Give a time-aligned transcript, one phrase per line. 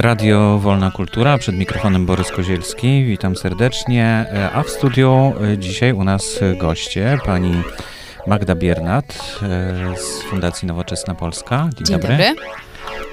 [0.00, 4.04] Radio Wolna Kultura, przed mikrofonem Borys Kozielski, witam serdecznie.
[4.04, 7.62] E, a w studiu e, dzisiaj u nas goście, pani
[8.26, 11.68] Magda Biernat e, z Fundacji Nowoczesna Polska.
[11.76, 12.16] Dzień, Dzień dobry.
[12.16, 12.34] dobry.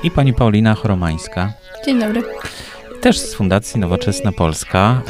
[0.03, 1.53] I pani Paulina Choromańska.
[1.85, 2.23] Dzień dobry.
[3.01, 5.01] Też z Fundacji Nowoczesna Polska.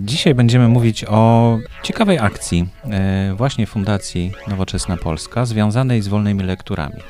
[0.00, 2.68] Dzisiaj będziemy mówić o ciekawej akcji
[3.34, 7.00] właśnie Fundacji Nowoczesna Polska związanej z wolnymi lekturami.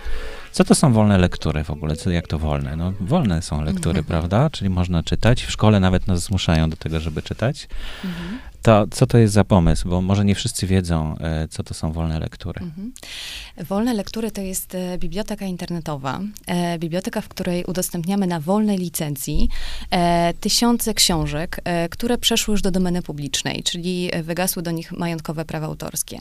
[0.53, 1.97] Co to są wolne lektury w ogóle?
[1.97, 2.77] Co, jak to wolne?
[2.77, 4.05] No, wolne są lektury, mhm.
[4.05, 4.51] prawda?
[4.51, 5.43] Czyli można czytać.
[5.43, 7.69] W szkole nawet nas zmuszają do tego, żeby czytać.
[8.05, 9.89] Mhm to co to jest za pomysł?
[9.89, 12.61] Bo może nie wszyscy wiedzą, e, co to są wolne lektury.
[12.63, 12.93] Mhm.
[13.69, 19.49] Wolne lektury to jest e, biblioteka internetowa, e, biblioteka, w której udostępniamy na wolnej licencji
[20.41, 26.19] tysiące książek, które przeszły już do domeny publicznej, czyli wygasły do nich majątkowe prawa autorskie.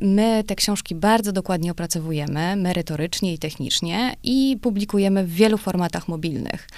[0.00, 6.68] my te książki bardzo dokładnie opracowujemy, merytorycznie i technicznie i publikujemy w wielu formatach mobilnych.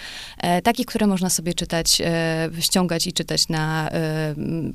[0.63, 2.03] takich, które można sobie czytać,
[2.61, 3.91] ściągać i czytać na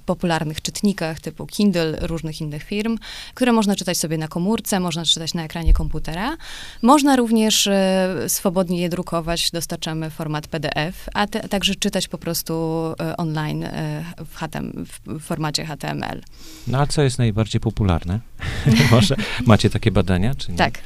[0.06, 2.98] popularnych czytnikach typu Kindle, różnych innych firm,
[3.34, 6.38] które można czytać sobie na komórce, można czytać na ekranie komputera.
[6.82, 12.54] Można również e, swobodnie je drukować, dostarczamy format PDF, a te, także czytać po prostu
[13.00, 16.22] e, online e, w, HTML, w formacie HTML.
[16.68, 18.20] No a co jest najbardziej popularne?
[18.92, 20.58] Może macie takie badania, czy nie?
[20.58, 20.80] Tak.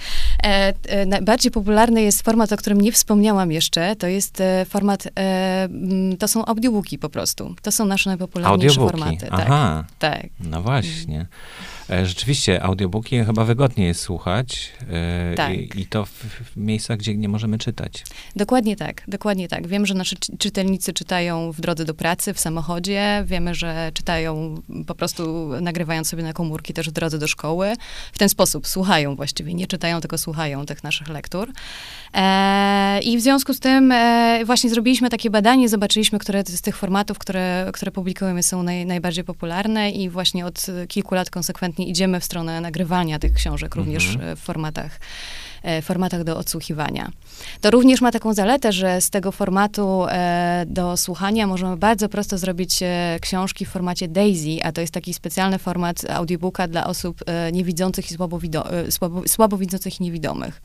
[0.44, 3.96] E, e, najbardziej popularny jest format, o którym nie wspomniałam jeszcze.
[3.96, 5.08] To jest e, format,
[6.20, 7.56] to są audiobooki po prostu.
[7.62, 8.92] To są nasze najpopularniejsze Audiobooki.
[8.98, 9.28] formaty.
[9.28, 9.40] Tak.
[9.40, 9.84] Aha.
[10.00, 10.24] Tak.
[10.40, 11.26] No właśnie.
[11.90, 15.54] E, rzeczywiście, audiobooki chyba wygodniej jest słuchać e, tak.
[15.54, 18.04] i, i, to w, w, miejscach, gdzie nie możemy czytać.
[18.36, 19.68] Dokładnie tak, dokładnie tak.
[19.68, 23.24] Wiem, że nasi czytelnicy czytają w drodze do pracy, w samochodzie.
[23.26, 27.74] Wiemy, że czytają po prostu nagrywając sobie na komórki też w drodze do szkoły.
[28.14, 31.52] W ten sposób słuchają właściwie, nie czytają, tylko słuchają tych naszych lektur.
[32.14, 36.78] E, I w związku z tym e, właśnie zrobiliśmy takie badanie, zobaczyliśmy, które z tych
[36.78, 42.20] formatów, które, które publikujemy są naj, najbardziej popularne i właśnie od kilku lat konsekwentnie idziemy
[42.20, 44.30] w stronę nagrywania tych książek, również mhm.
[44.30, 45.00] E, w formatach
[45.82, 47.12] formatach do odsłuchiwania.
[47.62, 52.38] To również ma taką zaletę, że z tego formatu e, do słuchania możemy bardzo prosto
[52.38, 57.22] zrobić e, książki w formacie DAISY, a to jest taki specjalny format audiobooka dla osób
[57.26, 58.40] e, niewidzących i słabo,
[59.28, 60.62] słabowidzących i niewidomych.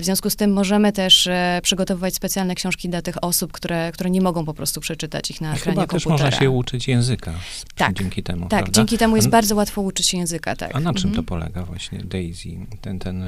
[0.00, 1.28] W związku z tym możemy też
[1.62, 5.54] przygotowywać specjalne książki dla tych osób, które, które nie mogą po prostu przeczytać ich na
[5.54, 6.16] ekranie Chyba komputera.
[6.16, 7.34] też można się uczyć języka
[7.74, 8.72] tak, dzięki temu, Tak, prawda?
[8.72, 10.76] dzięki temu jest a, bardzo łatwo uczyć się języka, tak.
[10.76, 11.14] A na czym mhm.
[11.14, 12.48] to polega właśnie Daisy,
[12.80, 13.24] ten, ten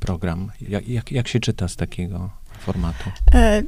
[0.00, 0.50] program?
[0.68, 3.10] Jak, jak, jak się czyta z takiego formatu?
[3.34, 3.62] E,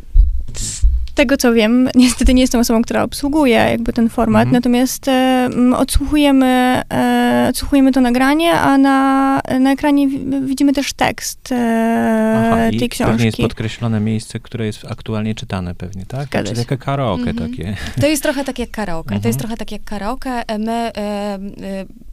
[1.14, 4.52] tego co wiem, niestety nie jestem osobą, która obsługuje jakby ten format, mhm.
[4.52, 10.08] natomiast e, odsłuchujemy, e, odsłuchujemy to nagranie, a na, na ekranie
[10.42, 13.12] widzimy też tekst e, Aha, tej książki.
[13.12, 16.26] pewnie jest podkreślone miejsce, które jest aktualnie czytane pewnie, tak?
[16.26, 17.50] Zgadza Czyli takie karaoke mhm.
[17.50, 17.76] takie.
[18.00, 19.08] To jest trochę tak jak karaoke.
[19.08, 19.22] Mhm.
[19.22, 19.48] To jest mhm.
[19.48, 20.48] trochę tak jak karaoke.
[20.48, 21.40] E, my e, e,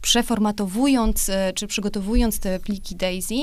[0.00, 3.34] przeformatowując, czy przygotowując te pliki Daisy,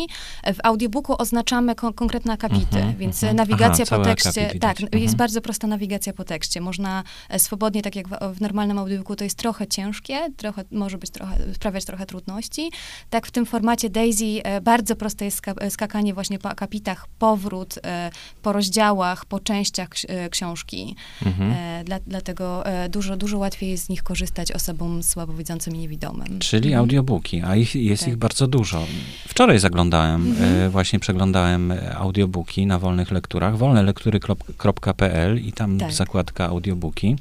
[0.46, 3.38] w audiobooku oznaczamy kon konkretne akapity, mhm, więc mhm.
[3.38, 5.18] nawigacja Aha, po tekście, tak, jest mhm.
[5.18, 6.62] bardzo prosta nawigacja po tekście.
[6.62, 10.98] Można e, swobodnie, tak jak w, w normalnym audiobooku, to jest trochę ciężkie, trochę, może
[10.98, 12.72] być trochę, sprawiać trochę trudności.
[13.10, 17.80] Tak w tym formacie Daisy e, bardzo proste jest ska skakanie właśnie po akapitach, powrót
[17.84, 18.12] e,
[18.42, 19.90] po rozdziałach, po częściach
[20.32, 20.96] książki.
[21.26, 21.56] Mhm.
[21.86, 26.40] Dla, dlatego dużo, dużo łatwiej jest z nich korzystać osobom słabowidzącym i niewidomym.
[26.40, 26.80] Czyli mhm.
[26.80, 28.14] audiobooki, a ich, jest tak.
[28.14, 28.86] ich bardzo dużo.
[29.28, 30.72] Wczoraj zaglądałem, mhm.
[30.72, 35.92] właśnie przeglądałem audiobooki na wolnych lekturach, wolnelektury.pl i tam tak.
[35.92, 37.16] zakładka audiobooki.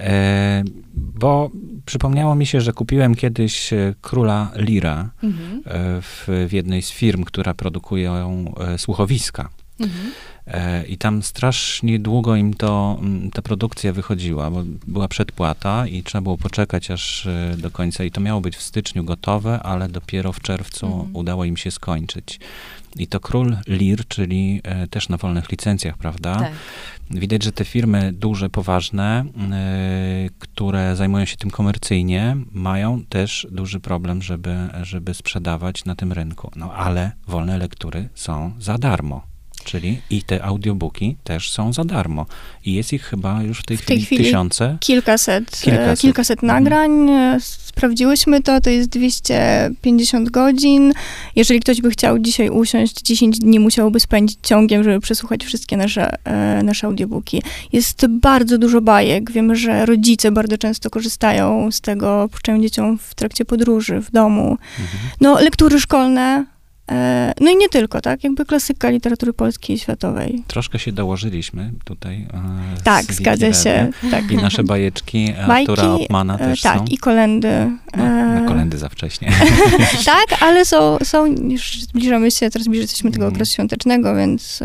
[0.00, 0.64] E,
[0.94, 1.50] bo
[1.86, 5.62] przypomniało mi się, że kupiłem kiedyś e, Króla Lira mhm.
[5.66, 9.48] e, w, w, jednej z firm, która produkuje e, słuchowiska.
[9.80, 10.12] Mhm.
[10.88, 13.00] I tam strasznie długo im to,
[13.32, 17.28] ta produkcja wychodziła, bo była przedpłata i trzeba było poczekać aż
[17.58, 18.04] do końca.
[18.04, 21.16] I to miało być w styczniu gotowe, ale dopiero w czerwcu mhm.
[21.16, 22.40] udało im się skończyć.
[22.98, 26.36] I to Król Lir, czyli e, też na wolnych licencjach, prawda?
[26.36, 26.52] Tak.
[27.10, 33.80] Widać, że te firmy duże, poważne, e, które zajmują się tym komercyjnie, mają też duży
[33.80, 36.50] problem, żeby, żeby sprzedawać na tym rynku.
[36.56, 39.37] No ale wolne lektury są za darmo.
[39.68, 42.26] Czyli i te audiobooki też są za darmo.
[42.64, 44.76] I jest ich chyba już w tej, w tej chwili, chwili tysiące.
[44.80, 46.00] Kilkaset, kilkaset.
[46.00, 46.64] kilkaset mhm.
[46.64, 46.90] nagrań.
[47.40, 50.92] Sprawdziłyśmy to, to jest 250 godzin.
[51.36, 56.24] Jeżeli ktoś by chciał dzisiaj usiąść, 10 dni musiałby spędzić ciągiem, żeby przesłuchać wszystkie nasze,
[56.24, 57.42] e, nasze audiobooki.
[57.72, 59.30] Jest bardzo dużo bajek.
[59.30, 64.42] Wiemy, że rodzice bardzo często korzystają z tego, puszczają dzieciom w trakcie podróży, w domu.
[64.78, 65.10] Mhm.
[65.20, 66.57] No, lektury szkolne, E,
[67.40, 68.24] no i nie tylko, tak?
[68.24, 70.42] Jakby klasyka literatury polskiej i światowej.
[70.46, 72.26] Troszkę się dołożyliśmy tutaj.
[72.34, 73.90] E, tak, zgadza się.
[74.10, 74.30] Tak.
[74.30, 76.84] I nasze bajeczki Bajki, Artura Opmana e, też tak, są.
[76.84, 77.70] i kolendy.
[77.96, 79.32] No, na kolendy za wcześnie.
[80.04, 83.34] tak, ale są, są, już zbliżamy się, teraz jesteśmy tego mm.
[83.34, 84.60] okresu świątecznego, więc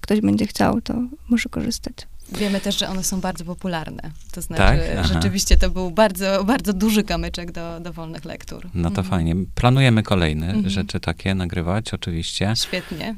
[0.00, 0.94] ktoś będzie chciał, to
[1.28, 1.94] może korzystać.
[2.32, 4.10] Wiemy też, że one są bardzo popularne.
[4.32, 5.06] To znaczy, tak?
[5.06, 8.68] rzeczywiście to był bardzo, bardzo duży kamyczek do, do wolnych lektur.
[8.74, 9.06] No to mhm.
[9.08, 9.34] fajnie.
[9.54, 10.70] Planujemy kolejne mhm.
[10.70, 12.54] rzeczy takie nagrywać, oczywiście.
[12.56, 13.14] Świetnie.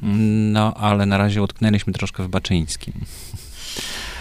[0.53, 2.93] No, ale na razie utknęliśmy troszkę w Baczyńskim.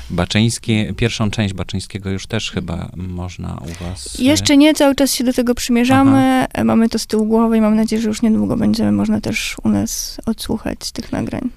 [0.09, 4.19] Baczyński, pierwszą część Baczyńskiego już też chyba można u was...
[4.19, 6.47] E, Jeszcze nie, cały czas się do tego przymierzamy.
[6.53, 6.63] Aha.
[6.63, 9.69] Mamy to z tyłu głowy i mam nadzieję, że już niedługo będziemy można też u
[9.69, 11.50] nas odsłuchać tych nagrań.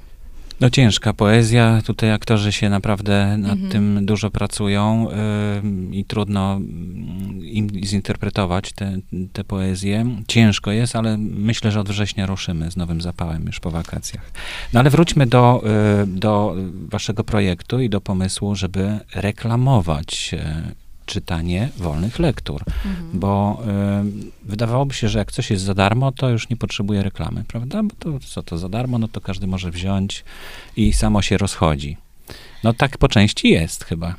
[0.63, 3.71] No ciężka poezja, tutaj aktorzy się naprawdę nad mhm.
[3.71, 5.09] tym dużo pracują
[5.93, 8.99] yy, i trudno mm, im zinterpretować te,
[9.33, 10.07] te poezje.
[10.29, 14.33] Ciężko jest, ale myślę, że od września ruszymy z nowym zapałem już po wakacjach.
[14.73, 15.63] No ale wróćmy do,
[15.99, 16.57] yy, do
[16.89, 23.11] waszego projektu i do pomysłu, żeby reklamować yy, czytanie wolnych lektur, mhm.
[23.13, 23.63] bo
[24.45, 27.83] y, wydawałoby się, że jak coś jest za darmo, to już nie potrzebuje reklamy, prawda?
[27.83, 30.25] Bo to co to za darmo, no to każdy może wziąć
[30.77, 31.97] i samo się rozchodzi.
[32.65, 34.15] No tak po części jest chyba.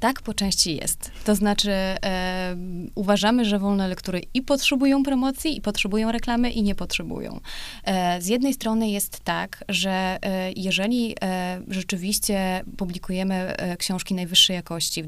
[0.00, 1.10] Tak, po części jest.
[1.24, 2.56] To znaczy, e,
[2.94, 7.40] uważamy, że wolne lektury i potrzebują promocji, i potrzebują reklamy, i nie potrzebują.
[7.84, 14.56] E, z jednej strony jest tak, że e, jeżeli e, rzeczywiście publikujemy e, książki najwyższej
[14.56, 15.06] jakości, w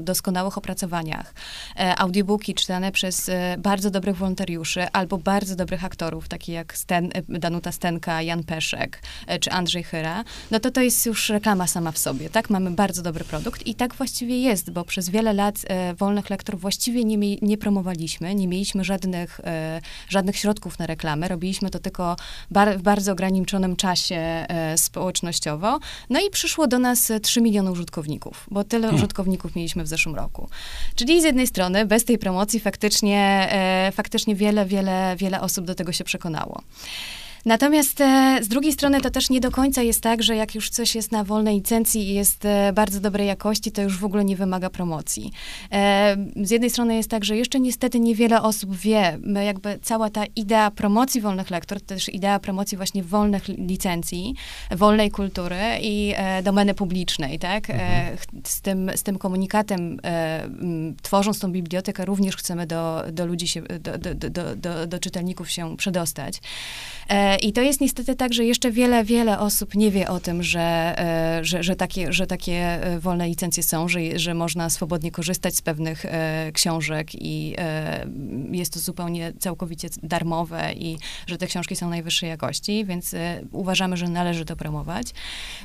[0.00, 1.34] doskonałych opracowaniach,
[1.76, 7.72] e, audiobooki czytane przez bardzo dobrych wolontariuszy albo bardzo dobrych aktorów, takich jak Sten, Danuta
[7.72, 9.02] Stenka, Jan Peszek
[9.40, 12.50] czy Andrzej Chyra, no to to jest już reklama sama w sobie, tak?
[12.50, 16.30] Mamy bardzo dobry produkt i tak właściwie właściwie jest, bo przez wiele lat e, wolnych
[16.30, 21.78] lektur właściwie nie, nie promowaliśmy, nie mieliśmy żadnych, e, żadnych środków na reklamę, robiliśmy to
[21.78, 22.16] tylko
[22.50, 25.78] bar, w bardzo ograniczonym czasie e, społecznościowo.
[26.10, 28.96] No i przyszło do nas 3 miliony użytkowników, bo tyle hmm.
[28.96, 30.48] użytkowników mieliśmy w zeszłym roku.
[30.94, 35.74] Czyli z jednej strony bez tej promocji faktycznie, e, faktycznie wiele, wiele, wiele osób do
[35.74, 36.62] tego się przekonało.
[37.46, 40.70] Natomiast e, z drugiej strony to też nie do końca jest tak, że jak już
[40.70, 44.24] coś jest na wolnej licencji i jest e, bardzo dobrej jakości, to już w ogóle
[44.24, 45.32] nie wymaga promocji.
[45.72, 50.24] E, z jednej strony jest tak, że jeszcze niestety niewiele osób wie, jakby cała ta
[50.36, 54.34] idea promocji wolnych lektur, to też idea promocji właśnie wolnych licencji,
[54.70, 57.70] wolnej kultury i domeny publicznej, tak?
[57.70, 58.16] Mhm.
[58.44, 60.00] Z, tym, z tym komunikatem,
[61.02, 65.50] tworząc tą bibliotekę, również chcemy do, do ludzi się, do, do, do, do, do czytelników
[65.50, 66.40] się przedostać.
[67.42, 70.94] I to jest niestety tak, że jeszcze wiele, wiele osób nie wie o tym, że,
[70.98, 75.56] e, że, że, takie, że takie e, wolne licencje są, że, że można swobodnie korzystać
[75.56, 77.56] z pewnych e, książek i
[78.50, 80.96] jest to zupełnie całkowicie darmowe i
[81.26, 83.14] że te książki są najwyższej jakości, więc
[83.52, 85.06] uważamy, że należy to promować.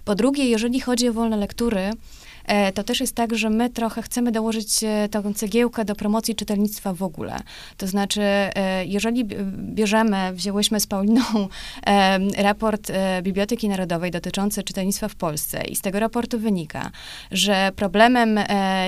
[0.06, 1.92] Po drugie, jeżeli chodzi o wolne lektury,
[2.74, 6.94] to też jest tak, że my trochę chcemy dołożyć e, tą cegiełkę do promocji czytelnictwa
[6.94, 7.40] w ogóle.
[7.78, 9.26] To znaczy, e, jeżeli
[9.58, 11.22] bierzemy, wzięłyśmy z Pauliną
[12.38, 16.92] raport Biblioteki Narodowej dotyczący czytelnictwa w Polsce i z tego raportu wynika,
[17.32, 18.40] że problemem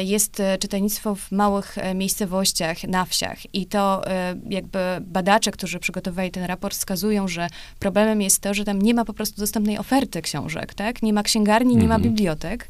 [0.04, 4.02] jest czytelnictwo w małych miejscowościach, na wsiach i to
[4.50, 7.48] jakby badacze, którzy przygotowali ten raport wskazują, że
[7.80, 11.04] problemem jest to, że tam nie ma po prostu dostępnej oferty książek, tak?
[11.04, 12.02] Nie ma księgarni, nie ma mhm.
[12.02, 12.70] bibliotek.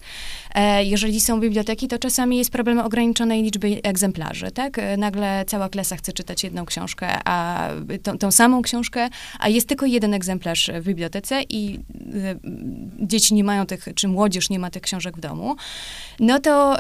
[0.84, 4.82] Jeżeli są biblioteki, to czasami jest problem ograniczonej liczby egzemplarzy, tak?
[4.98, 7.70] Nagle cała klasa chce czytać jedną książkę, a
[8.04, 11.80] tą, tą samą książkę, a jest tylko jeden egzemplarz w bibliotece i
[12.16, 12.40] y,
[13.00, 15.56] dzieci nie mają tych, czy młodzież nie ma tych książek w domu,
[16.20, 16.78] no to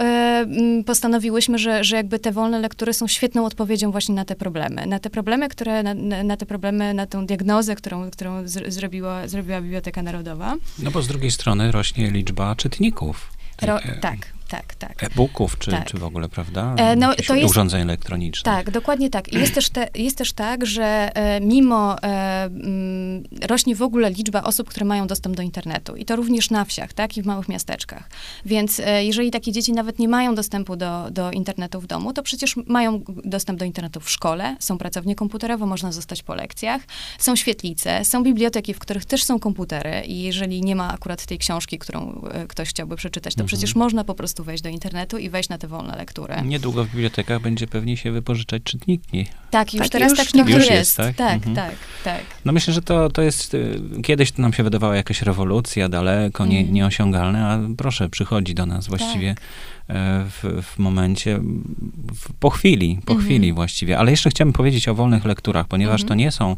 [0.86, 4.86] postanowiłyśmy, że, że jakby te wolne lektury są świetną odpowiedzią właśnie na te problemy.
[4.88, 9.62] Na te problemy, które, na, na te problemy, na tą diagnozę, którą, którą zrobiła, zrobiła
[9.62, 10.56] Biblioteka Narodowa.
[10.80, 13.34] No bo z drugiej strony rośnie liczba czytników.
[13.64, 14.20] Ro, tak,
[14.54, 15.04] tak, tak.
[15.04, 15.86] E-booków, czy, tak.
[15.86, 16.76] czy w ogóle, prawda?
[16.78, 18.56] E, no, to jest, urządzeń elektronicznych.
[18.56, 19.34] Tak, dokładnie tak.
[19.34, 24.10] Jest też, te, jest też tak, że e, mimo e, m, mm, rośnie w ogóle
[24.10, 27.26] liczba osób, które mają dostęp do internetu i to również na wsiach, tak, i w
[27.26, 28.10] małych miasteczkach.
[28.46, 32.24] Więc e, jeżeli takie dzieci nawet nie mają dostępu do, do internetu w domu, to
[32.24, 36.82] przecież mają dostęp do internetu w szkole, są pracownie komputerowe, można zostać po lekcjach,
[37.20, 41.38] są świetlice, są biblioteki, w których też są komputery i jeżeli nie ma akurat tej
[41.38, 43.48] książki, którą ktoś chciałby przeczytać, to mhm.
[43.48, 46.36] przecież można po prostu wejść do internetu i wejść na te wolne lektury.
[46.46, 49.26] Niedługo w bibliotekach będzie pewnie się wypożyczać czytniki.
[49.52, 50.72] Tak, już tak, teraz już, tak trochę jest.
[50.72, 50.98] jest.
[50.98, 51.56] tak, tak, mhm.
[51.56, 55.22] tak, tak, No myślę, że to, to jest, y, kiedyś to nam się wydawała jakaś
[55.22, 56.76] rewolucja, daleko, nie, mhm.
[56.76, 59.44] nieosiągalne, a proszę, przychodzi do nas właściwie tak.
[59.88, 61.40] E, w, w momencie,
[62.16, 63.30] w, po chwili, po mhm.
[63.30, 64.00] chwili właściwie.
[64.00, 66.56] Ale jeszcze chciałbym powiedzieć o wolnych lekturach, ponieważ to nie są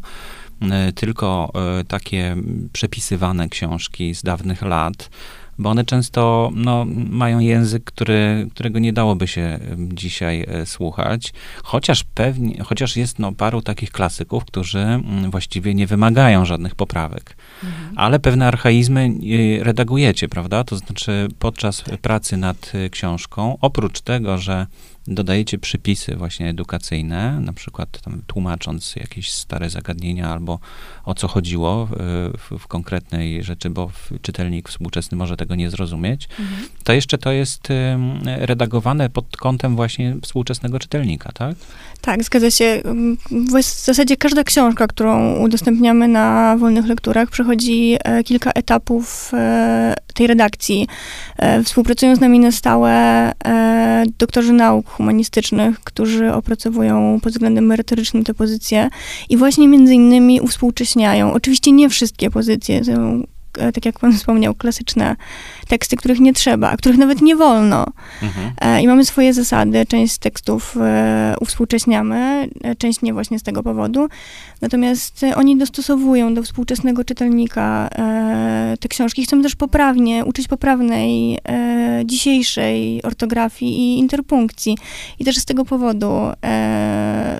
[0.94, 1.52] tylko
[1.88, 2.36] takie
[2.72, 5.10] przepisywane książki z dawnych lat,
[5.58, 11.32] bo one często no, mają język, który, którego nie dałoby się dzisiaj e, słuchać,
[11.62, 14.86] chociaż pewnie, chociaż jest no, paru takich klasyków, którzy
[15.30, 17.36] właściwie nie wymagają żadnych poprawek.
[17.64, 17.92] Mhm.
[17.96, 19.10] Ale pewne archaizmy
[19.60, 20.64] e, redagujecie, prawda?
[20.64, 24.66] To znaczy podczas pracy nad e, książką, oprócz tego, że
[25.08, 30.58] dodajecie przypisy właśnie edukacyjne, na przykład tłumacząc jakieś stare zagadnienia albo
[31.04, 33.90] o co chodziło w, w konkretnej rzeczy, bo
[34.22, 36.68] czytelnik współczesny może tego nie zrozumieć, mhm.
[36.84, 37.68] to jeszcze to jest
[38.24, 41.56] redagowane pod kątem właśnie współczesnego czytelnika, tak?
[42.00, 42.82] Tak, zgadza się.
[43.30, 50.26] W zasadzie każda książka, którą udostępniamy na wolnych lekturach, przechodzi e, kilka etapów e, tej
[50.26, 50.88] redakcji.
[51.36, 53.32] E, współpracują z nami na stałe
[54.18, 58.90] doktorzy nauk humanistycznych, którzy opracowują pod względem merytorycznym te pozycje
[59.28, 61.32] i właśnie między innymi uwspółcześniają.
[61.32, 62.84] Oczywiście nie wszystkie pozycje,
[63.74, 65.16] tak jak pan wspomniał, klasyczne
[65.68, 67.86] teksty, których nie trzeba, a których nawet nie wolno.
[68.22, 68.52] Mhm.
[68.60, 69.86] E, I mamy swoje zasady.
[69.86, 72.48] Część z tekstów e, uwspółcześniamy,
[72.78, 74.08] część nie właśnie z tego powodu.
[74.60, 77.88] Natomiast oni dostosowują do współczesnego czytelnika
[78.80, 79.24] te książki.
[79.24, 81.38] Chcą też poprawnie, uczyć poprawnej
[82.04, 84.78] dzisiejszej ortografii i interpunkcji.
[85.18, 86.10] I też z tego powodu,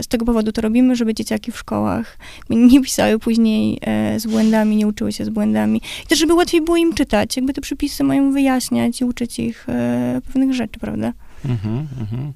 [0.02, 2.18] z tego powodu to robimy, żeby dzieciaki w szkołach
[2.50, 3.80] nie pisały później
[4.16, 5.80] z błędami, nie uczyły się z błędami.
[6.04, 7.36] I też, żeby łatwiej było im czytać.
[7.36, 11.12] Jakby te przepisy mają wyjaśniać i uczyć ich e, pewnych rzeczy, prawda?
[11.44, 12.32] Mhm, mhm.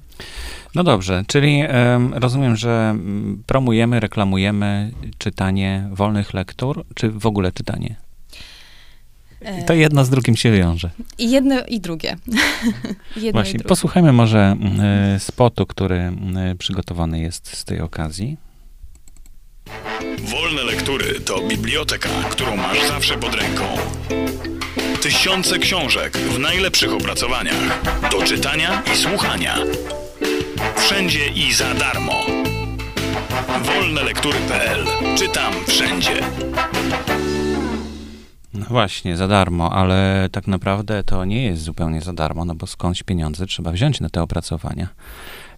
[0.75, 1.63] No dobrze, czyli
[2.11, 2.95] rozumiem, że
[3.45, 7.95] promujemy, reklamujemy czytanie wolnych lektur, czy w ogóle czytanie?
[9.61, 10.89] I to jedno z drugim się wiąże.
[11.17, 12.15] I jedno i drugie.
[13.15, 13.69] jedno Właśnie, i drugie.
[13.69, 14.55] posłuchajmy może
[15.15, 16.13] y, spotu, który
[16.51, 18.37] y, przygotowany jest z tej okazji.
[20.19, 23.63] Wolne lektury to biblioteka, którą masz zawsze pod ręką.
[25.01, 27.81] Tysiące książek w najlepszych opracowaniach.
[28.11, 29.57] Do czytania i słuchania.
[30.77, 32.13] Wszędzie i za darmo.
[33.63, 34.85] Wolnelektury.pl.
[35.17, 36.13] Czytam wszędzie.
[38.71, 43.03] Właśnie, za darmo, ale tak naprawdę to nie jest zupełnie za darmo, no bo skądś
[43.03, 44.87] pieniądze trzeba wziąć na te opracowania.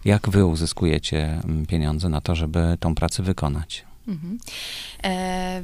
[0.04, 3.84] Jak wy uzyskujecie mm, pieniądze na to, żeby tą pracę wykonać?
[4.08, 4.38] Mhm.
[5.04, 5.62] E,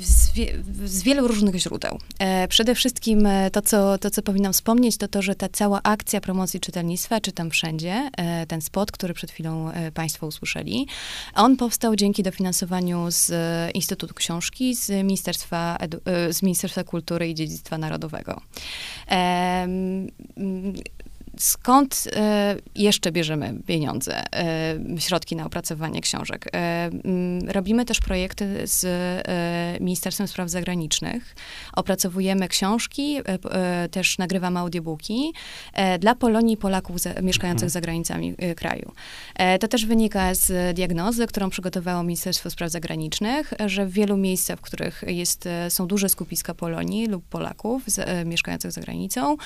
[0.00, 1.98] z, wie, z, wielu różnych źródeł.
[2.18, 5.80] E, przede wszystkim e, to co, to, co powinnam wspomnieć, to to, że ta cała
[5.82, 10.86] akcja promocji czytelnictwa, czytam wszędzie, e, ten spot, który przed chwilą e, Państwo usłyszeli,
[11.34, 13.32] on powstał dzięki dofinansowaniu z
[13.74, 18.40] Instytutu Książki, z Ministerstwa, Edu, e, z Ministerstwa Kultury i Dziedzictwa Narodowego
[21.38, 26.46] skąd e, jeszcze bierzemy pieniądze, e, środki na opracowanie książek?
[26.46, 26.50] E,
[27.04, 28.86] mm, robimy też projekty z
[29.80, 31.34] Ministerstwem Spraw Zagranicznych.
[31.72, 33.18] Opracowujemy książki,
[33.90, 35.32] też nagrywamy audiobooki
[35.98, 37.70] dla Polonii i Polaków mieszkających mhm.
[37.70, 38.92] za granicami kraju.
[39.60, 44.62] To też wynika z diagnozy, którą przygotowało Ministerstwo Spraw Zagranicznych, że w wielu miejscach, w
[44.62, 49.36] których jest, są duże skupiska Polonii lub Polaków z, mieszkających za granicą,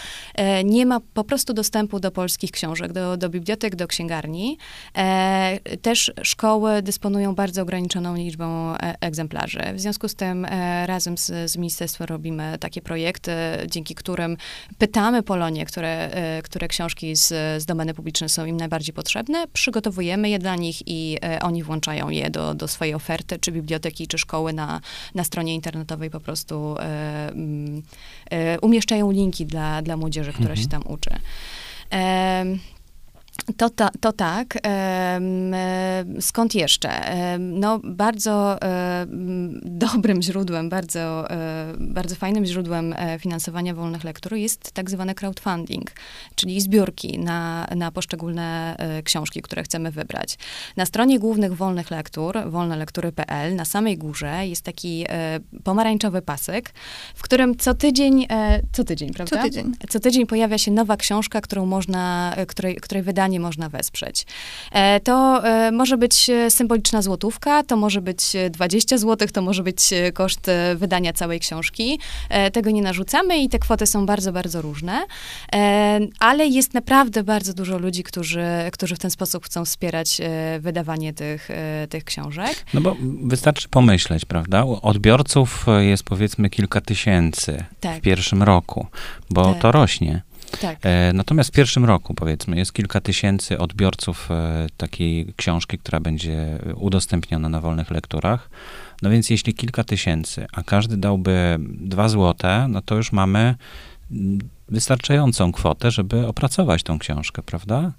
[0.65, 4.59] nie ma po prostu dostępu dostępu do polskich książek, do, do bibliotek, do księgarni.
[4.97, 9.61] E, też szkoły dysponują bardzo ograniczoną liczbą e, egzemplarzy.
[9.75, 13.33] W związku z tym e, razem z, z ministerstwem robimy takie projekty,
[13.67, 14.37] dzięki którym
[14.79, 17.29] pytamy Polonie, które, e, które książki z,
[17.63, 22.11] z domeny publicznej są im najbardziej potrzebne, przygotowujemy je dla nich i e, oni włączają
[22.11, 24.81] je do, do swojej oferty, czy biblioteki, czy szkoły na,
[25.15, 30.63] na stronie internetowej po prostu e, umieszczają linki dla, dla młodzieży, która mhm.
[30.63, 31.11] się tam uczy.
[31.93, 32.61] Um,
[33.57, 34.59] To, to, to tak.
[36.21, 36.91] Skąd jeszcze?
[37.39, 38.59] No, bardzo
[39.81, 45.91] dobrym źródłem, bardzo, e, bardzo fajnym źródłem e, finansowania wolnych lektur jest tak zwany crowdfunding,
[46.35, 50.39] czyli zbiórki na, na poszczególne e, książki, które chcemy wybrać.
[50.77, 55.07] Na stronie głównych wolnych lektur, wolnelektury.pl, na samej górze jest taki
[55.65, 56.71] pomarańczowy pasek,
[57.15, 58.27] w którym co tydzień,
[58.73, 59.37] co tydzień, prawda?
[59.37, 59.73] Co tydzień.
[59.89, 64.27] Co tydzień pojawia się nowa książka, którą można, której, której wydanie można wesprzeć.
[64.73, 69.63] E, to e, może być e, symboliczna złotówka, to może być 20 zł, to może
[69.63, 69.81] być
[70.15, 71.99] koszt wydania całej książki.
[72.53, 75.07] Tego nie narzucamy i te kwoty są bardzo, bardzo różne,
[76.19, 80.21] ale jest naprawdę bardzo dużo ludzi, którzy, którzy w ten sposób chcą wspierać
[80.61, 81.49] wydawanie tych,
[81.89, 82.65] tych książek.
[82.75, 84.65] No bo wystarczy pomyśleć, prawda?
[84.65, 87.99] Odbiorców jest powiedzmy kilka tysięcy tak.
[87.99, 88.87] w pierwszym roku,
[89.31, 89.63] bo tak.
[89.63, 90.23] to rośnie.
[90.61, 90.78] Tak.
[90.83, 96.59] E, natomiast w pierwszym roku, powiedzmy, jest kilka tysięcy odbiorców e, takiej książki, która będzie
[96.75, 98.50] udostępniona na wolnych lekturach.
[99.02, 103.54] No więc jeśli kilka tysięcy, a każdy dałby dwa złote, no to już mamy
[104.69, 107.92] wystarczającą kwotę, żeby opracować tą książkę, prawda?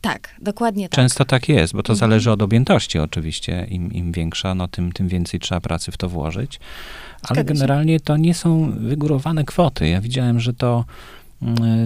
[0.00, 0.96] Tak, dokładnie tak.
[0.96, 1.98] Często tak jest, bo to mhm.
[1.98, 3.66] zależy od objętości oczywiście.
[3.70, 6.60] Im, im większa, no tym, tym więcej trzeba pracy w to włożyć.
[7.22, 9.88] Ale generalnie to nie są wygórowane kwoty.
[9.88, 10.84] Ja widziałem, że to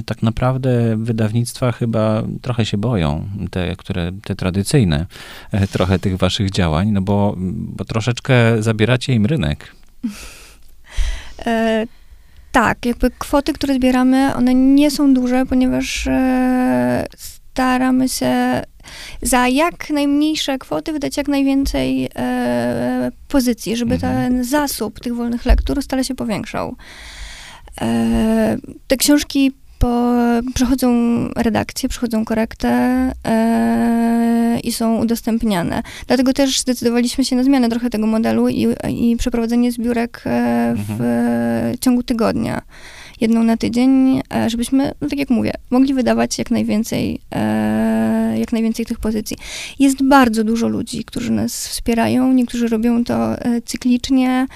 [0.07, 5.07] tak naprawdę wydawnictwa chyba trochę się boją, te, które, te tradycyjne,
[5.53, 7.35] e, trochę tych waszych działań, no bo,
[7.77, 9.75] bo troszeczkę zabieracie im rynek.
[11.47, 11.87] E,
[12.53, 18.63] tak, jakby kwoty, które zbieramy, one nie są duże, ponieważ e, staramy się
[19.23, 24.15] za jak najmniejsze kwoty wydać jak najwięcej e, pozycji, żeby mhm.
[24.15, 26.77] ten zasób tych wolnych lektur stale się powiększał.
[27.81, 28.57] E,
[28.87, 30.15] te książki po,
[30.55, 30.89] przechodzą
[31.37, 32.69] redakcję, przechodzą korektę
[33.25, 35.83] e, i są udostępniane.
[36.07, 40.91] Dlatego też zdecydowaliśmy się na zmianę trochę tego modelu i, i przeprowadzenie zbiórek e, w
[40.91, 41.79] mhm.
[41.79, 42.63] ciągu tygodnia
[43.21, 47.21] jedną na tydzień, żebyśmy, no tak jak mówię, mogli wydawać jak najwięcej,
[48.37, 49.37] jak najwięcej tych pozycji.
[49.79, 54.47] Jest bardzo dużo ludzi, którzy nas wspierają, niektórzy robią to cyklicznie,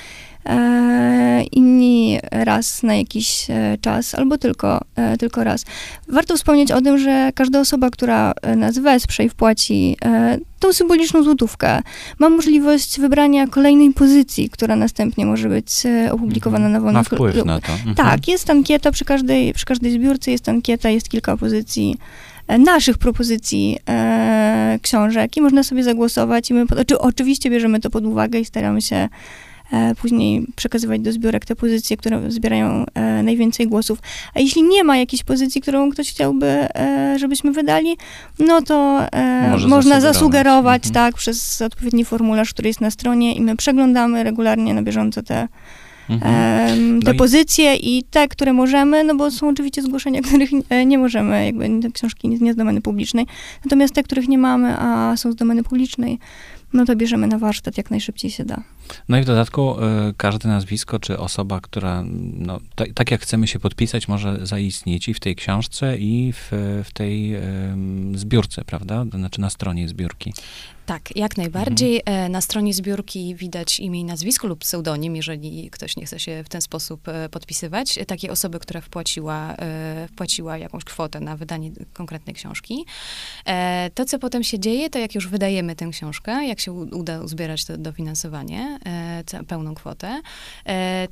[1.52, 5.64] inni raz na jakiś e, czas, albo tylko, e, tylko raz.
[6.08, 10.72] Warto wspomnieć o tym, że każda osoba, która e, nas wesprze i wpłaci e, tą
[10.72, 11.82] symboliczną złotówkę,
[12.18, 16.72] ma możliwość wybrania kolejnej pozycji, która następnie może być e, opublikowana mhm.
[16.72, 17.72] na wolnym Ma wpływ na to.
[17.72, 17.94] Mhm.
[17.94, 21.96] Tak, jest ankieta przy każdej, przy każdej zbiórce, jest ankieta, jest kilka pozycji
[22.58, 26.50] naszych propozycji e, książek i można sobie zagłosować.
[26.50, 26.64] I my,
[26.98, 29.08] oczywiście bierzemy to pod uwagę i staramy się E,
[30.00, 33.98] później przekazywać do zbiorek te pozycje, które zbierają e, najwięcej głosów.
[34.34, 37.96] A jeśli nie ma jakiejś pozycji, którą ktoś chciałby, e, żebyśmy wydali,
[38.38, 39.06] no to
[39.50, 40.94] Może można zasugerować, mhm.
[40.94, 45.48] tak, przez odpowiedni formularz, który jest na stronie i my przeglądamy regularnie na bieżąco te
[46.10, 47.02] Mhm.
[47.02, 50.50] te no pozycje i te, które możemy, no bo są oczywiście zgłoszenia, których
[50.86, 53.26] nie możemy, jakby te książki nie z domeny publicznej.
[53.64, 56.18] Natomiast te, których nie mamy, a są z domeny publicznej,
[56.72, 58.62] no to bierzemy na warsztat jak najszybciej się da.
[59.08, 62.04] No i w dodatku y, każde nazwisko, czy osoba, która,
[62.38, 62.60] no,
[62.94, 66.48] tak jak chcemy się podpisać, może zaistnieć i w tej książce, i w,
[66.84, 67.40] w tej y,
[68.14, 69.04] zbiórce, prawda?
[69.04, 70.32] Znaczy na stronie zbiórki.
[70.92, 72.02] Tak, jak najbardziej.
[72.06, 72.26] Mhm.
[72.26, 76.44] E, na stronie zbiórki widać imię i nazwisko lub pseudonim, jeżeli ktoś nie chce się
[76.44, 77.98] w ten sposób e, podpisywać.
[78.06, 82.84] Takiej osoby, która wpłaciła, e, wpłaciła jakąś kwotę na wydanie konkretnej książki.
[83.94, 87.64] To, co potem się dzieje, to jak już wydajemy tę książkę, jak się uda uzbierać
[87.64, 88.78] to dofinansowanie,
[89.48, 90.20] pełną kwotę,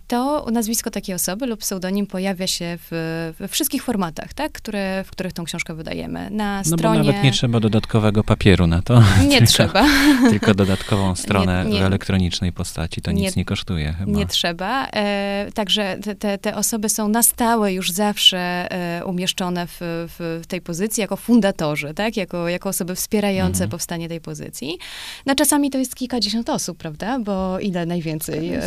[0.08, 5.10] to nazwisko takiej osoby lub pseudonim pojawia się w, we wszystkich formatach, tak, które, w
[5.10, 6.30] których tą książkę wydajemy.
[6.30, 6.98] Na stronie...
[6.98, 9.02] No bo nawet nie trzeba dodatkowego papieru na to.
[9.28, 9.86] Nie trzeba trzeba.
[10.30, 14.12] Tylko dodatkową stronę nie, nie, w elektronicznej postaci, to nic nie, nie kosztuje chyba.
[14.12, 14.86] Nie trzeba.
[14.86, 19.76] E, także te, te osoby są na stałe już zawsze e, umieszczone w,
[20.18, 22.16] w, tej pozycji jako fundatorzy, tak?
[22.16, 23.70] Jako, jako osoby wspierające mhm.
[23.70, 24.78] powstanie tej pozycji.
[25.26, 27.18] No czasami to jest kilkadziesiąt osób, prawda?
[27.18, 28.54] Bo ile najwięcej?
[28.54, 28.62] E,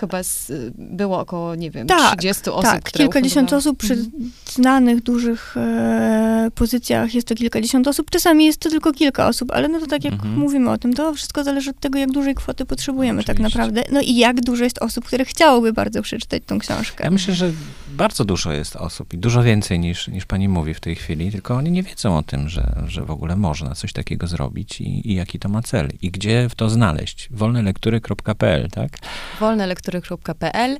[0.00, 4.32] chyba z, było około, nie wiem, tak, 30 osób, Tak, kilkadziesiąt osób przy mhm.
[4.46, 8.10] znanych, dużych e, pozycjach jest to kilkadziesiąt osób.
[8.10, 10.38] Czasami jest to tylko kilka osób, ale no to tak jak mhm.
[10.38, 13.58] mówimy o tym, to wszystko zależy od tego, jak dużej kwoty potrzebujemy tak Oczywiście.
[13.58, 13.92] tak naprawdę.
[13.94, 17.04] No i jak dużo jest osób, które chciałyby bardzo przeczytać tą książkę.
[17.04, 17.50] Ja myślę, że
[17.90, 21.54] bardzo dużo jest osób i dużo więcej niż, niż pani mówi w tej chwili, tylko
[21.54, 25.14] oni nie wiedzą o tym, że, że w ogóle można coś takiego zrobić i, i
[25.14, 27.28] jaki to ma cel i gdzie w to znaleźć.
[27.30, 28.98] wolnelektury.pl, tak?
[29.40, 30.78] wolnelektury.pl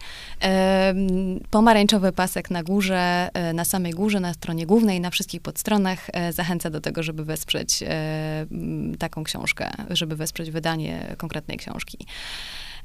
[1.50, 6.32] pomarańczowy pasek na górze, e, na samej górze, na stronie głównej, na wszystkich podstronach e,
[6.32, 8.46] zachęca do tego, żeby wesprzeć e,
[9.24, 11.98] książkę, żeby wesprzeć wydanie konkretnej książki.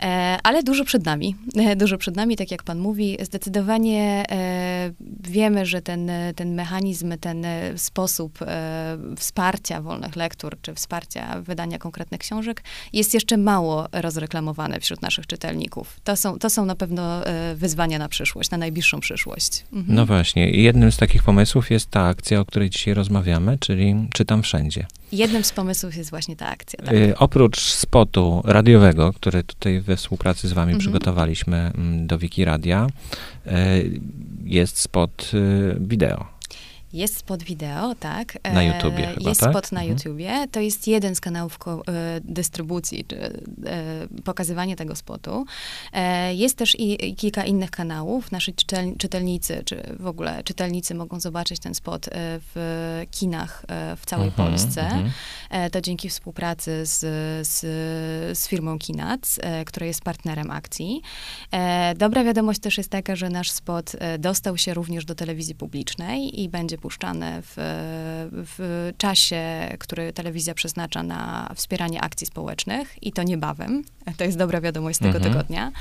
[0.04, 1.36] E, ale dużo przed nami.
[1.56, 3.18] E, dużo przed nami, tak jak pan mówi.
[3.22, 4.92] Zdecydowanie e,
[5.24, 8.40] wiemy, że ten, ten mechanizm, ten sposób
[9.18, 12.64] wsparcia wolnych lektur, czy wsparcia wydania konkretnych książek
[12.94, 16.00] jest jeszcze mało rozreklamowany wśród naszych czytelników.
[16.04, 17.22] To są, to są na pewno
[17.56, 19.66] wyzwania na przyszłość, na najbliższą przyszłość.
[19.74, 19.96] Mhm.
[19.96, 20.50] No właśnie.
[20.52, 24.86] Jednym z takich pomysłów jest ta akcja, o której dzisiaj rozmawiamy, czyli Czytam Wszędzie.
[25.14, 26.80] Jednym z pomysłów jest właśnie ta akcja.
[26.86, 26.94] Tak?
[26.94, 30.80] Y, oprócz spotu radiowego, który tutaj we współpracy z wami mhm.
[30.80, 32.88] przygotowaliśmy mm, do Wiki Radia,
[33.48, 33.52] y,
[34.44, 36.33] jest spot y, wideo.
[36.94, 38.38] Jest spot wideo, tak.
[38.54, 39.50] Na YouTubie chyba, Jest tak?
[39.50, 39.98] spot na mhm.
[39.98, 40.48] YouTubie.
[40.52, 41.60] To jest jeden z kanałów
[42.22, 43.44] dystrybucji, czy
[44.24, 45.46] pokazywanie tego spotu.
[46.34, 48.32] Jest też i kilka innych kanałów.
[48.32, 48.54] Nasi
[48.98, 52.10] czytelnicy, czy w ogóle czytelnicy mogą zobaczyć ten spot
[52.54, 53.66] w kinach
[53.98, 54.82] w całej mhm, Polsce.
[54.82, 55.12] Mhm.
[55.72, 57.00] To dzięki współpracy z,
[57.48, 57.60] z,
[58.38, 61.02] z firmą Kinac, która jest partnerem akcji.
[61.96, 66.50] Dobra wiadomość też jest taka, że nasz spot dostał się również do telewizji publicznej i
[66.50, 67.54] będzie puszczane w,
[68.32, 69.44] w czasie,
[69.80, 73.84] który telewizja przeznacza na wspieranie akcji społecznych i to niebawem.
[74.18, 75.34] To jest dobra wiadomość z tego mhm.
[75.34, 75.72] tygodnia.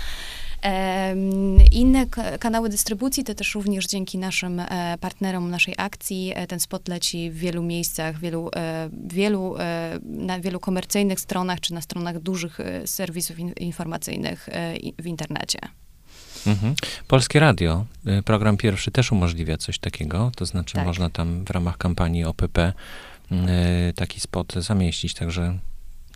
[1.73, 2.07] Inne
[2.41, 7.31] kanały dystrybucji to też również dzięki naszym e, partnerom naszej akcji e, ten spot leci
[7.31, 9.55] w wielu miejscach, wielu, e, wielu,
[10.03, 14.49] na wielu komercyjnych stronach czy na stronach dużych serwisów informacyjnych
[14.99, 15.59] w internecie.
[16.47, 16.75] Mhm.
[17.09, 17.85] Polskie Radio,
[18.19, 20.87] y, program pierwszy też umożliwia coś takiego, to znaczy tak.
[20.87, 22.73] można tam w ramach kampanii OPP y,
[23.97, 25.59] taki spot zamieścić, także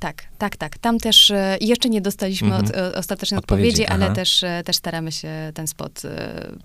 [0.01, 0.79] tak, tak, tak.
[0.79, 2.65] Tam też e, jeszcze nie dostaliśmy mhm.
[2.65, 6.03] od, ostatecznej odpowiedzi, odpowiedzi ale też, też staramy się ten spot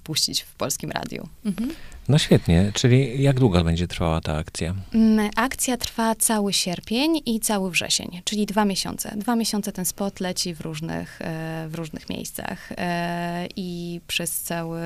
[0.03, 1.27] puścić w polskim radiu.
[1.45, 1.69] Mhm.
[2.11, 4.75] No świetnie, czyli jak długo będzie trwała ta akcja?
[4.93, 9.13] Mm, akcja trwa cały sierpień i cały wrzesień, czyli dwa miesiące.
[9.17, 14.79] Dwa miesiące ten spot leci w różnych, e, w różnych miejscach e, i przez cały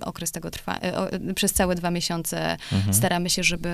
[0.00, 2.94] okres tego trwa, e, przez całe dwa miesiące mhm.
[2.94, 3.68] staramy się, żeby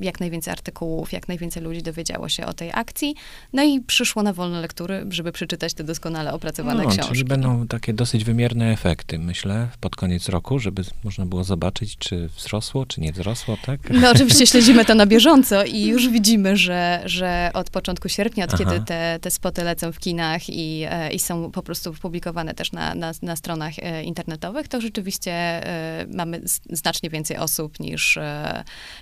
[0.00, 3.14] jak najwięcej artykułów, jak najwięcej ludzi dowiedziało się o tej akcji,
[3.52, 7.12] no i przyszło na wolne lektury, żeby przeczytać te doskonale opracowane no, książki.
[7.12, 12.28] Czyli będą takie dosyć wymierne efekty, myślę, pod koniec roku, żeby można było zobaczyć, czy
[12.28, 13.80] wzrosło, czy nie wzrosło, tak?
[13.90, 18.54] No oczywiście śledzimy to na bieżąco i już widzimy, że, że od początku sierpnia, od
[18.54, 18.64] Aha.
[18.64, 22.72] kiedy te, te spoty lecą w kinach i, e, i są po prostu publikowane też
[22.72, 28.18] na, na, na stronach e, internetowych, to rzeczywiście e, mamy znacznie więcej osób niż,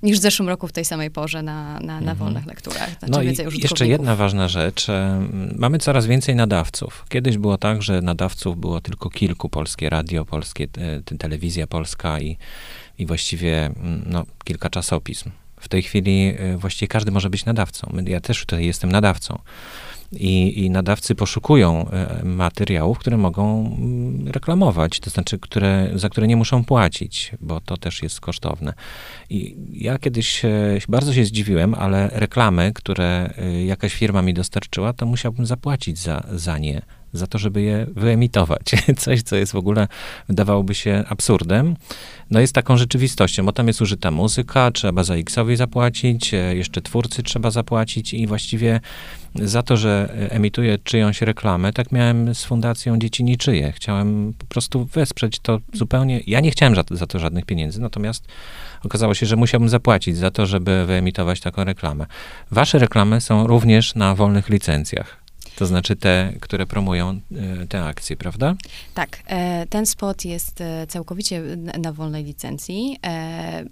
[0.03, 2.17] niż w zeszłym roku w tej samej porze na, na, na mhm.
[2.17, 2.91] wolnych lekturach.
[2.99, 4.87] Znaczy no i jeszcze jedna ważna rzecz.
[5.57, 7.05] Mamy coraz więcej nadawców.
[7.09, 9.49] Kiedyś było tak, że nadawców było tylko kilku.
[9.49, 10.69] Polskie radio, polskie
[11.19, 12.37] telewizja polska i
[12.99, 15.31] i właściwie mm, no, kilka czasopism.
[15.61, 17.93] W tej chwili y, właściwie każdy może być nadawcą.
[18.07, 19.39] Ja też tutaj jestem nadawcą.
[20.13, 21.87] I, I, nadawcy poszukują
[22.23, 27.61] y, materiałów, które mogą mm, reklamować, to znaczy, które, za które nie muszą płacić, bo
[27.61, 28.75] to też jest kosztowne.
[29.31, 30.43] I ja kiedyś
[30.89, 36.23] bardzo się zdziwiłem, ale reklamy, które y, jakaś firma mi dostarczyła, to musiałbym zapłacić za,
[36.33, 38.63] za nie za to, żeby je wyemitować.
[38.99, 39.89] Coś, co jest w ogóle,
[40.29, 41.77] wydawałoby się absurdem,
[42.31, 46.83] no jest taką rzeczywistością, bo tam jest użyta muzyka, trzeba za X-owi zapłacić, e, jeszcze
[46.83, 48.81] twórcy trzeba zapłacić i właściwie
[49.35, 53.73] za to, że emituję czyjąś reklamę, tak miałem z Fundacją Dzieci Niczyje.
[53.73, 58.27] Chciałem po prostu wesprzeć to zupełnie, ja nie chciałem za to żadnych pieniędzy, natomiast
[58.85, 62.07] okazało się, że musiałbym zapłacić za to, żeby wyemitować taką reklamę.
[62.51, 65.18] Wasze reklamy są również na wolnych licencjach.
[65.59, 68.55] To znaczy te, które promują e, te akcje, prawda?
[68.95, 69.23] Tak.
[69.27, 71.43] E, ten spot jest e, całkowicie
[71.79, 72.99] na wolnej licencji.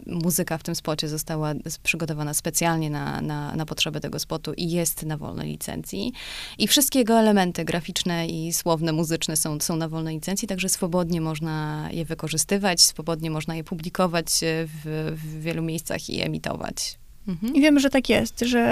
[0.07, 5.03] Muzyka w tym spocie została przygotowana specjalnie na, na, na potrzeby tego spotu i jest
[5.03, 6.13] na wolnej licencji.
[6.59, 11.21] I wszystkie jego elementy graficzne i słowne, muzyczne są, są na wolnej licencji, także swobodnie
[11.21, 14.27] można je wykorzystywać, swobodnie można je publikować
[14.67, 16.99] w, w wielu miejscach i emitować.
[17.29, 17.55] Mhm.
[17.55, 18.63] I wiemy, że tak jest, że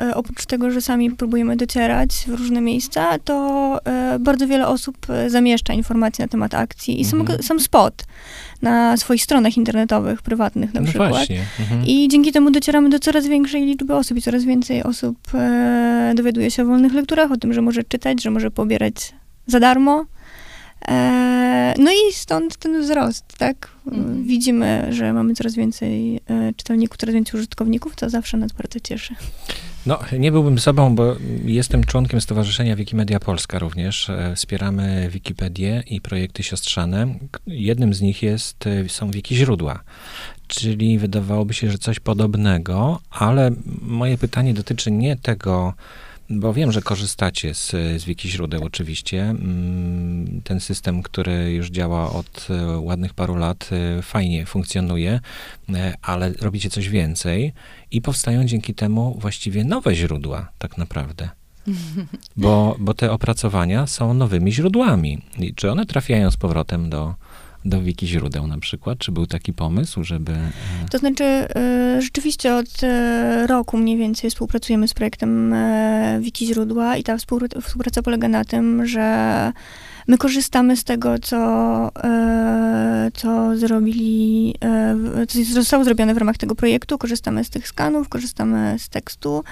[0.00, 4.96] e, oprócz tego, że sami próbujemy docierać w różne miejsca, to e, bardzo wiele osób
[5.10, 7.26] e, zamieszcza informacje na temat akcji i mhm.
[7.26, 8.04] sam, sam spot
[8.62, 11.08] na swoich stronach internetowych, prywatnych na no przykład.
[11.08, 11.40] Właśnie.
[11.60, 11.86] Mhm.
[11.86, 15.18] I dzięki temu docieramy do coraz większej liczby osób i coraz więcej osób
[16.14, 19.14] dowiaduje się o wolnych lekturach, o tym, że może czytać, że może pobierać
[19.46, 20.04] za darmo.
[20.88, 23.70] E, no i stąd ten wzrost, tak?
[23.86, 24.24] Mhm.
[24.24, 29.14] Widzimy, że mamy coraz więcej e, czytelników, coraz więcej użytkowników, to zawsze nas bardzo cieszy.
[29.86, 34.10] No, nie byłbym sobą, bo jestem członkiem Stowarzyszenia Wikimedia Polska również.
[34.10, 37.14] E, wspieramy Wikipedię i projekty siostrzane.
[37.46, 39.82] Jednym z nich jest, są wiki źródła.
[40.46, 43.50] Czyli wydawałoby się, że coś podobnego, ale
[43.82, 45.74] moje pytanie dotyczy nie tego,
[46.40, 49.22] bo wiem, że korzystacie z, z Wiki źródeł oczywiście.
[49.22, 55.20] Mm, ten system, który już działa od e, ładnych paru lat, e, fajnie funkcjonuje,
[55.74, 57.52] e, ale robicie coś więcej
[57.90, 61.28] i powstają dzięki temu właściwie nowe źródła, tak naprawdę.
[62.36, 65.22] Bo, bo te opracowania są nowymi źródłami.
[65.38, 67.14] I czy one trafiają z powrotem do,
[67.64, 68.98] do wiki źródeł na przykład?
[68.98, 70.32] Czy był taki pomysł, żeby...
[70.32, 70.50] E,
[70.90, 75.54] to znaczy, e, rzeczywiście od e, roku mniej więcej współpracujemy z projektem
[76.20, 79.52] wiki źródła i ta współpraca polega na tym, że
[80.08, 81.90] My korzystamy z tego, co,
[83.14, 84.54] co zrobili,
[85.28, 86.98] co zostało zrobione w ramach tego projektu.
[86.98, 89.44] Korzystamy z tych skanów, korzystamy z tekstu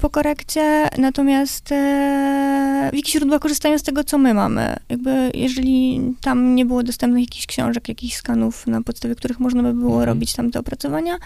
[0.00, 4.76] po korekcie, natomiast e, wiki źródła korzystają z tego, co my mamy.
[4.88, 9.72] Jakby, jeżeli tam nie było dostępnych jakichś książek, jakichś skanów, na podstawie których można by
[9.72, 10.08] było mhm.
[10.08, 11.16] robić tam te opracowania,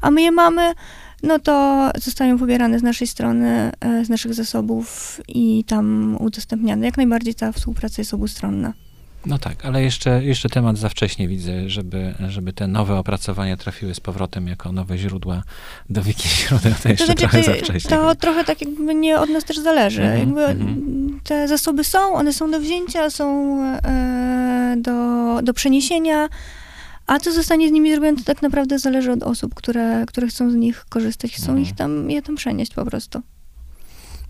[0.00, 0.72] a my je mamy,
[1.22, 6.86] no to zostają pobierane z naszej strony, e, z naszych zasobów i tam udostępniane.
[6.86, 8.72] Jak najbardziej ta współpraca jest obustronna.
[9.26, 13.94] No tak, ale jeszcze, jeszcze temat za wcześnie widzę, żeby, żeby te nowe opracowania trafiły
[13.94, 15.42] z powrotem jako nowe źródła
[15.90, 17.90] do wiki źródeł, to jeszcze to znaczy, trochę za wcześnie.
[17.90, 20.02] To trochę tak jakby nie od nas też zależy.
[20.02, 20.94] Mm jakby mm -hmm.
[21.24, 26.28] Te zasoby są, one są do wzięcia, są e, do, do przeniesienia,
[27.06, 30.50] a co zostanie z nimi zrobione, to tak naprawdę zależy od osób, które, które chcą
[30.50, 33.22] z nich korzystać, chcą mm ich tam, je tam przenieść po prostu.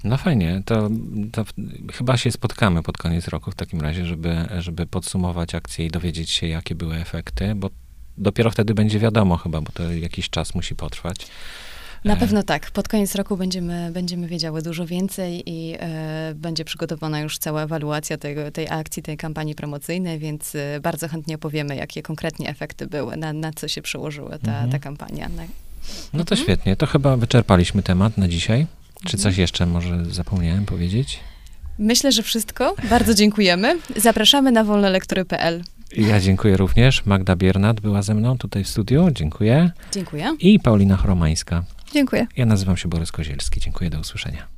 [0.05, 0.91] No fajnie, to,
[1.33, 1.45] to,
[1.93, 6.31] chyba się spotkamy pod koniec roku w takim razie, żeby, żeby podsumować akcję i dowiedzieć
[6.31, 7.71] się, jakie były efekty, bo
[8.19, 11.27] dopiero wtedy będzie wiadomo chyba, bo to jakiś czas musi potrwać.
[12.05, 12.17] Na e.
[12.17, 12.71] pewno tak.
[12.71, 18.19] Pod koniec roku będziemy, będziemy wiedziały dużo więcej i e, będzie przygotowana już cała ewaluacja
[18.19, 23.17] tego, tej akcji, tej kampanii promocyjnej, więc e, bardzo chętnie opowiemy, jakie konkretnie efekty były,
[23.17, 24.71] na, na co się przełożyła ta, mhm.
[24.71, 25.29] ta kampania.
[26.13, 26.41] No to mhm.
[26.41, 26.77] świetnie.
[26.77, 28.67] To chyba wyczerpaliśmy temat na dzisiaj.
[29.05, 31.21] Czy coś jeszcze może zapomniałem powiedzieć?
[31.79, 32.75] Myślę, że wszystko.
[32.91, 33.79] Bardzo dziękujemy.
[33.97, 35.65] Zapraszamy na wolnolektury.pl.
[35.97, 37.07] Ja dziękuję również.
[37.07, 39.11] Magda Biernat była ze mną tutaj w studiu.
[39.11, 39.71] Dziękuję.
[39.93, 40.37] Dziękuję.
[40.41, 41.65] I Paulina Chromańska.
[41.93, 42.27] Dziękuję.
[42.37, 43.61] Ja nazywam się Borys Kozielski.
[43.61, 44.55] Dziękuję, do usłyszenia.